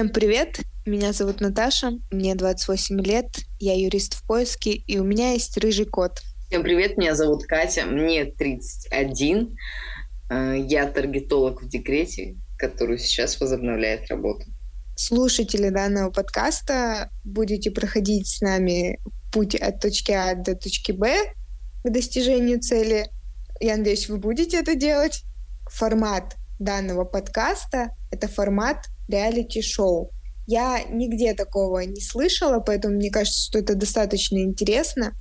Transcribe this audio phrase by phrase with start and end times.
[0.00, 0.60] Всем привет!
[0.86, 3.26] Меня зовут Наташа, мне 28 лет,
[3.58, 6.22] я юрист в поиске, и у меня есть рыжий кот.
[6.48, 9.58] Всем привет, меня зовут Катя, мне 31,
[10.30, 14.46] э, я таргетолог в декрете, который сейчас возобновляет работу.
[14.96, 18.98] Слушатели данного подкаста будете проходить с нами
[19.30, 21.14] путь от точки А до точки Б
[21.84, 23.10] к достижению цели.
[23.60, 25.24] Я надеюсь, вы будете это делать.
[25.70, 30.12] Формат данного подкаста— это формат реалити-шоу.
[30.46, 35.12] Я нигде такого не слышала, поэтому мне кажется, что это достаточно интересно.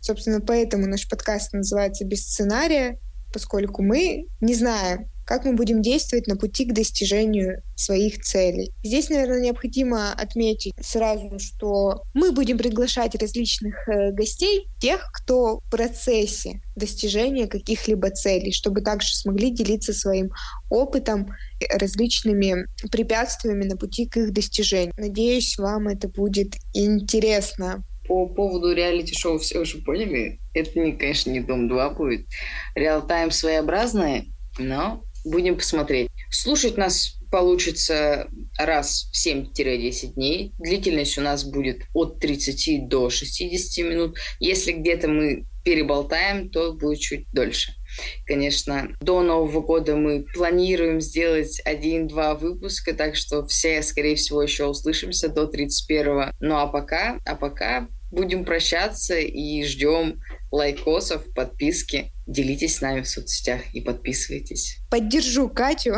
[0.00, 2.98] Собственно, поэтому наш подкаст называется «Без сценария»,
[3.32, 8.72] поскольку мы не знаем, как мы будем действовать на пути к достижению своих целей.
[8.82, 15.70] Здесь, наверное, необходимо отметить сразу, что мы будем приглашать различных э, гостей, тех, кто в
[15.70, 20.30] процессе достижения каких-либо целей, чтобы также смогли делиться своим
[20.70, 21.34] опытом,
[21.70, 24.94] различными препятствиями на пути к их достижению.
[24.96, 27.84] Надеюсь, вам это будет интересно.
[28.06, 30.38] По поводу реалити-шоу все уже поняли.
[30.54, 32.26] Это, не, конечно, не Дом-2 будет.
[32.76, 36.08] Реал-тайм своеобразный, но Будем посмотреть.
[36.30, 40.52] Слушать нас получится раз в 7-10 дней.
[40.58, 44.18] Длительность у нас будет от 30 до 60 минут.
[44.38, 47.72] Если где-то мы переболтаем, то будет чуть дольше.
[48.24, 54.66] Конечно, до Нового года мы планируем сделать один-два выпуска, так что все, скорее всего, еще
[54.66, 56.30] услышимся до 31-го.
[56.38, 62.12] Ну а пока, а пока будем прощаться и ждем лайкосов, подписки.
[62.26, 64.78] Делитесь с нами в соцсетях и подписывайтесь.
[64.90, 65.96] Поддержу Катю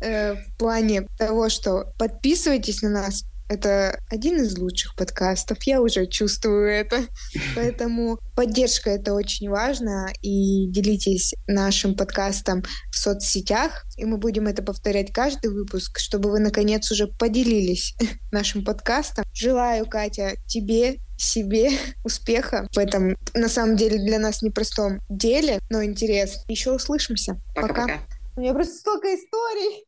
[0.00, 6.06] э, в плане того, что подписывайтесь на нас, это один из лучших подкастов, я уже
[6.06, 7.06] чувствую это.
[7.56, 14.62] Поэтому поддержка— это очень важно, и делитесь нашим подкастом в соцсетях, и мы будем это
[14.62, 17.96] повторять каждый выпуск, чтобы вы, наконец, уже поделились
[18.30, 19.24] нашим подкастом.
[19.34, 21.70] Желаю, Катя, тебе себе
[22.04, 26.42] успеха в этом, на самом деле, для нас непростом деле, но интересно.
[26.48, 27.40] Еще услышимся.
[27.54, 27.68] Пока.
[27.68, 27.98] Пока.
[28.36, 29.84] У меня просто столько историй.